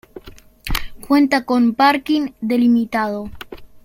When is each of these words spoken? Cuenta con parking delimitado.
Cuenta 1.07 1.45
con 1.45 1.75
parking 1.75 2.31
delimitado. 2.41 3.29